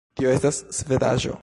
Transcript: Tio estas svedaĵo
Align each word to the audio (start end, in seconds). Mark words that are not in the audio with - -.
Tio 0.19 0.31
estas 0.37 0.63
svedaĵo 0.81 1.39